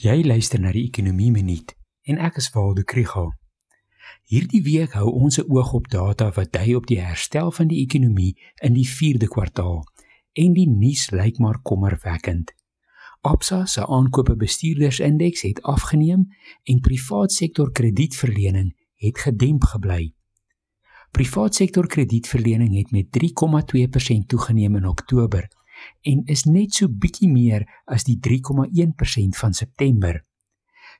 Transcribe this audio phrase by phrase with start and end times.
[0.00, 1.74] Jy luister na die Ekonomie Minuut
[2.08, 3.26] en ek is Waldo Krügel.
[4.32, 7.82] Hierdie week hou ons 'n oog op data wat dui op die herstel van die
[7.84, 8.32] ekonomie
[8.62, 9.84] in die 4de kwartaal
[10.32, 12.54] en die nuus lyk maar kommerwekkend.
[13.20, 16.32] Absa se aankope bestuurdersindeks het afgeneem
[16.64, 20.14] en privaat sektor kredietverlening het gedemp gebly.
[21.10, 25.59] Privaat sektor kredietverlening het met 3,2% toegeneem in Oktober
[26.00, 30.24] en is net so bietjie meer as die 3,1% van September.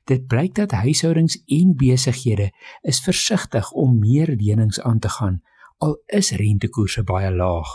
[0.05, 2.51] Dit blyk dat huishoudings en besighede
[2.81, 5.41] is versigtig om meer lenings aan te gaan
[5.81, 7.69] al is rentekoerse baie laag.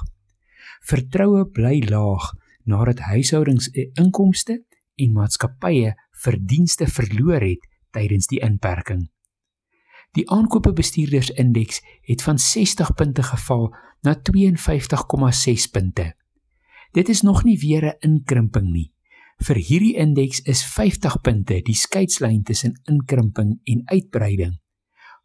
[0.86, 2.30] Vertroue bly laag
[2.70, 4.62] nadat huishoudings 'n inkomste
[4.94, 9.10] en maatskappye verdienste verloor het tydens die inperking.
[10.16, 16.14] Die aankope bestuurdersindeks het van 60 punte geval na 52,6 punte.
[16.96, 18.92] Dit is nog nie weer 'n inkrimping nie.
[19.36, 24.60] Vir hierdie indeks is 50 punte die skeidslyn tussen inkrimping en uitbreiding.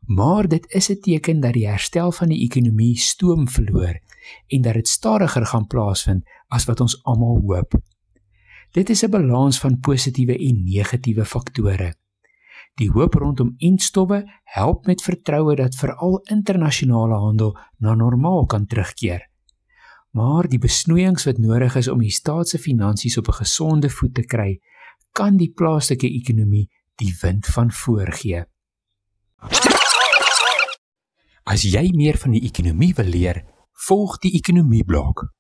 [0.05, 3.99] Maar dit is 'n teken dat die herstel van die ekonomie stoom verloor
[4.47, 7.73] en dat dit stadiger gaan plaasvind as wat ons almal hoop.
[8.71, 11.93] Dit is 'n balans van positiewe en negatiewe faktore.
[12.75, 19.30] Die hoop rondom instowwe help met vertroue dat veral internasionale handel na normaal kan terugkeer.
[20.11, 24.13] Maar die besnoeiings wat nodig is om die staat se finansies op 'n gesonde voet
[24.13, 24.59] te kry,
[25.11, 28.43] kan die plaaslike ekonomie die wind van voor gee.
[31.43, 33.45] As jy meer van die ekonomie wil leer,
[33.87, 35.33] volg die ekonomie blok.